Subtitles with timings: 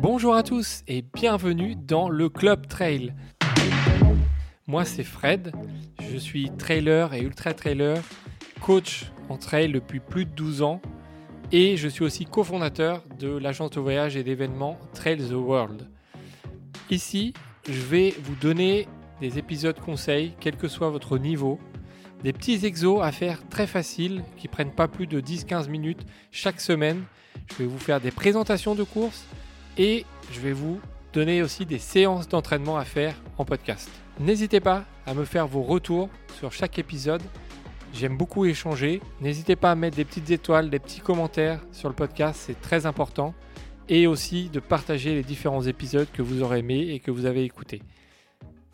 [0.00, 3.14] Bonjour à tous et bienvenue dans le Club Trail.
[4.68, 5.52] Moi c'est Fred,
[6.00, 8.00] je suis trailer et ultra trailer,
[8.60, 10.80] coach en trail depuis plus de 12 ans
[11.50, 15.88] et je suis aussi cofondateur de l'agence de voyage et d'événements Trail the World.
[16.90, 17.34] Ici,
[17.68, 18.86] je vais vous donner
[19.20, 21.58] des épisodes conseils, quel que soit votre niveau,
[22.22, 26.60] des petits exos à faire très faciles qui prennent pas plus de 10-15 minutes chaque
[26.60, 27.02] semaine.
[27.50, 29.26] Je vais vous faire des présentations de courses
[29.78, 30.80] et je vais vous
[31.12, 33.88] donner aussi des séances d'entraînement à faire en podcast.
[34.20, 37.22] N'hésitez pas à me faire vos retours sur chaque épisode.
[37.94, 39.00] J'aime beaucoup échanger.
[39.20, 42.84] N'hésitez pas à mettre des petites étoiles, des petits commentaires sur le podcast, c'est très
[42.84, 43.34] important.
[43.88, 47.44] Et aussi de partager les différents épisodes que vous aurez aimés et que vous avez
[47.44, 47.80] écoutés.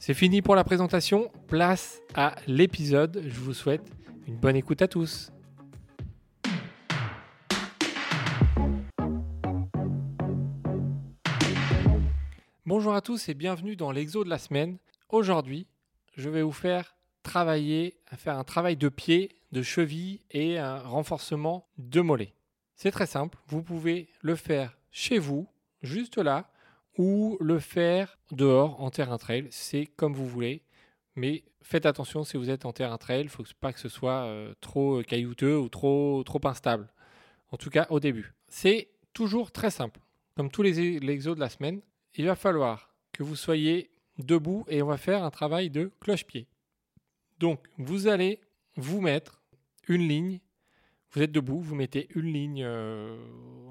[0.00, 3.22] C'est fini pour la présentation, place à l'épisode.
[3.24, 3.84] Je vous souhaite
[4.26, 5.33] une bonne écoute à tous.
[12.66, 14.78] Bonjour à tous et bienvenue dans l'exo de la semaine.
[15.10, 15.66] Aujourd'hui,
[16.16, 21.68] je vais vous faire travailler, faire un travail de pied, de cheville et un renforcement
[21.76, 22.32] de mollet.
[22.74, 25.46] C'est très simple, vous pouvez le faire chez vous,
[25.82, 26.50] juste là,
[26.96, 30.62] ou le faire dehors en terrain trail, c'est comme vous voulez.
[31.16, 33.90] Mais faites attention si vous êtes en terrain trail, il ne faut pas que ce
[33.90, 36.88] soit euh, trop caillouteux ou trop, trop instable.
[37.50, 38.32] En tout cas au début.
[38.48, 40.00] C'est toujours très simple.
[40.34, 41.82] Comme tous les exos de la semaine,
[42.14, 46.46] il va falloir que vous soyez debout et on va faire un travail de cloche-pied.
[47.38, 48.40] Donc vous allez
[48.76, 49.42] vous mettre
[49.88, 50.40] une ligne.
[51.12, 53.16] Vous êtes debout, vous mettez une ligne euh,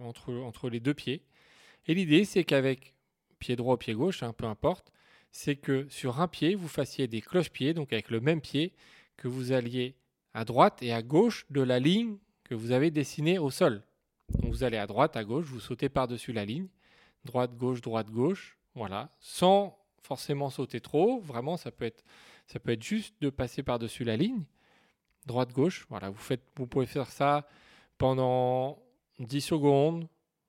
[0.03, 1.23] entre, les deux pieds.
[1.87, 2.93] Et l'idée, c'est qu'avec
[3.39, 4.93] pied droit ou pied gauche, hein, peu importe,
[5.31, 8.73] c'est que sur un pied, vous fassiez des cloche-pieds, donc avec le même pied,
[9.17, 9.95] que vous alliez
[10.33, 13.83] à droite et à gauche de la ligne que vous avez dessinée au sol.
[14.29, 16.67] Donc vous allez à droite, à gauche, vous sautez par-dessus la ligne,
[17.25, 22.03] droite, gauche, droite, gauche, voilà, sans forcément sauter trop, vraiment ça peut être,
[22.47, 24.43] ça peut être juste de passer par-dessus la ligne,
[25.25, 27.47] droite, gauche, voilà, vous, faites, vous pouvez faire ça
[27.97, 28.79] pendant
[29.19, 30.07] 10 secondes,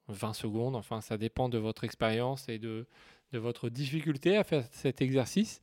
[0.08, 2.86] 20 secondes, enfin ça dépend de votre expérience et de,
[3.32, 5.62] de, votre difficulté à faire cet exercice.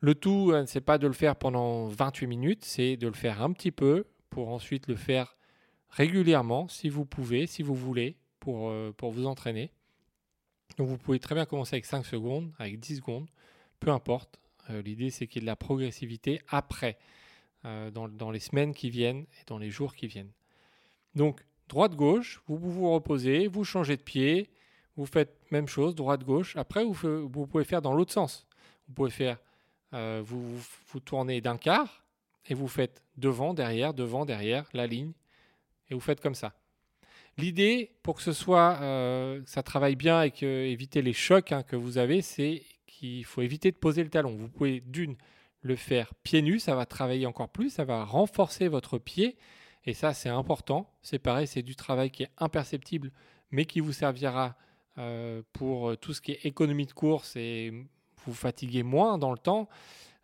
[0.00, 3.42] Le tout, ce n'est pas de le faire pendant 28 minutes, c'est de le faire
[3.42, 5.36] un petit peu pour ensuite le faire
[5.90, 9.70] régulièrement si vous pouvez, si vous voulez, pour, euh, pour vous entraîner.
[10.80, 13.28] Donc vous pouvez très bien commencer avec 5 secondes, avec 10 secondes,
[13.80, 14.40] peu importe.
[14.70, 16.96] Euh, l'idée c'est qu'il y ait de la progressivité après,
[17.66, 20.32] euh, dans, les semaines qui viennent et dans les jours qui viennent.
[21.14, 24.48] Donc droite-gauche, vous vous reposez, vous changez de pied,
[24.96, 26.56] vous faites même chose, droite-gauche.
[26.56, 28.46] Après, vous, vous, pouvez faire dans l'autre sens.
[28.88, 29.36] Vous pouvez faire,
[29.92, 32.06] euh, vous, vous, tournez d'un quart
[32.46, 35.12] et vous faites devant, derrière, devant, derrière, la ligne,
[35.90, 36.54] et vous faites comme ça.
[37.40, 41.62] L'idée, pour que ce soit, euh, ça travaille bien et que éviter les chocs hein,
[41.62, 44.36] que vous avez, c'est qu'il faut éviter de poser le talon.
[44.36, 45.16] Vous pouvez d'une
[45.62, 49.36] le faire pieds nus, ça va travailler encore plus, ça va renforcer votre pied
[49.84, 50.92] et ça, c'est important.
[51.02, 53.10] C'est pareil, c'est du travail qui est imperceptible,
[53.50, 54.56] mais qui vous servira
[54.98, 57.72] euh, pour tout ce qui est économie de course et
[58.26, 59.68] vous fatiguer moins dans le temps.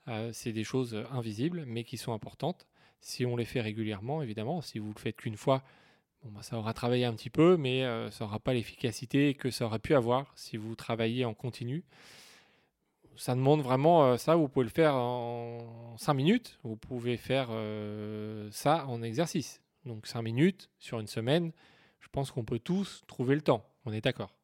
[0.08, 2.66] Euh, c'est des choses invisibles, mais qui sont importantes.
[3.00, 5.62] Si on les fait régulièrement, évidemment, si vous le faites qu'une fois,
[6.22, 9.50] bon, bah, ça aura travaillé un petit peu, mais euh, ça n'aura pas l'efficacité que
[9.50, 11.84] ça aurait pu avoir si vous travaillez en continu
[13.18, 17.48] ça demande vraiment ça, vous pouvez le faire en 5 minutes, vous pouvez faire
[18.50, 19.62] ça en exercice.
[19.86, 21.52] Donc 5 minutes sur une semaine,
[22.00, 24.34] je pense qu'on peut tous trouver le temps, on est d'accord.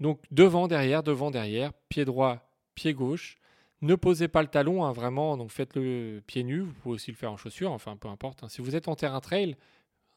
[0.00, 2.40] Donc devant, derrière, devant, derrière, pied droit,
[2.74, 3.38] pied gauche.
[3.82, 7.16] Ne posez pas le talon, hein, vraiment, donc faites-le pied nu, vous pouvez aussi le
[7.16, 8.42] faire en chaussures, enfin peu importe.
[8.42, 8.48] Hein.
[8.48, 9.56] Si vous êtes en terrain trail,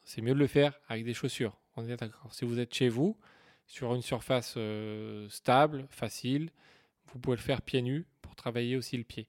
[0.08, 1.54] c'est mieux de le faire avec des chaussures.
[2.30, 3.18] Si vous êtes chez vous,
[3.66, 4.58] sur une surface
[5.28, 6.50] stable, facile,
[7.12, 9.28] vous pouvez le faire pieds nus pour travailler aussi le pied.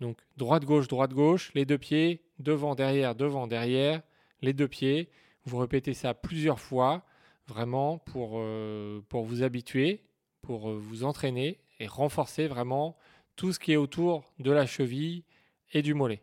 [0.00, 4.02] Donc droite-gauche, droite-gauche, les deux pieds, devant, derrière, devant, derrière,
[4.40, 5.10] les deux pieds.
[5.44, 7.04] Vous répétez ça plusieurs fois,
[7.46, 10.02] vraiment pour, euh, vous habituer,
[10.40, 12.96] pour euh, vous entraîner et renforcer vraiment
[13.36, 15.24] tout ce qui est autour de la cheville
[15.72, 16.22] et du mollet.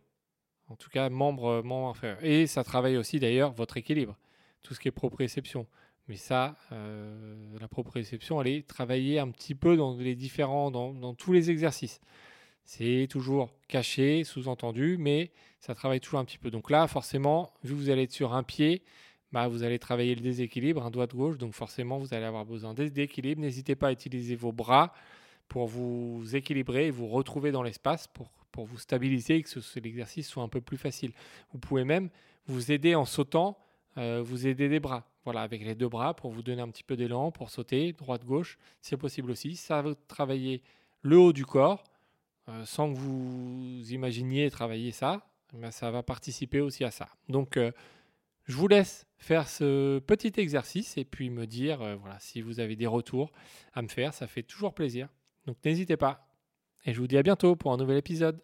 [0.73, 2.17] En tout cas, membre, membre inférieur.
[2.23, 4.17] Et ça travaille aussi d'ailleurs votre équilibre,
[4.63, 5.67] tout ce qui est proprioception.
[6.07, 11.13] Mais ça, euh, la proprioception, elle est travaillée un petit peu dans les différents, dans,
[11.13, 12.01] tous les exercices.
[12.65, 16.49] C'est toujours caché, sous-entendu, mais ça travaille toujours un petit peu.
[16.49, 18.81] Donc là, forcément, vu que vous allez être sur un pied,
[19.31, 22.45] bah, vous allez travailler le déséquilibre, un doigt de gauche, donc forcément, vous allez avoir
[22.45, 23.41] besoin d'équilibre.
[23.41, 24.91] N'hésitez pas à utiliser vos bras
[25.47, 30.29] pour vous équilibrer et vous retrouver dans l'espace pour, pour vous stabiliser et que l'exercice
[30.29, 31.11] soit un peu plus facile.
[31.51, 32.09] Vous pouvez même
[32.45, 33.57] vous aider en sautant,
[33.97, 36.83] euh, vous aider des bras voilà, avec les deux bras pour vous donner un petit
[36.83, 39.55] peu d'élan, pour sauter droite-gauche, c'est possible aussi.
[39.55, 40.61] Ça va travailler
[41.01, 41.83] le haut du corps,
[42.50, 47.07] euh, sans que vous imaginiez travailler ça, mais ça va participer aussi à ça.
[47.29, 47.71] Donc, euh,
[48.45, 52.75] je vous laisse faire ce petit exercice et puis me dire voilà, si vous avez
[52.75, 53.31] des retours
[53.73, 55.07] à me faire, ça fait toujours plaisir.
[55.45, 56.32] Donc, n'hésitez pas.
[56.85, 58.39] Et je vous dis à bientôt pour un nouvel épisode.